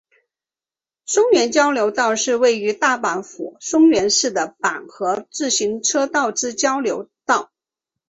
[1.05, 7.51] 松原交流道是位于大阪府松原市的阪和自动车道之交流道。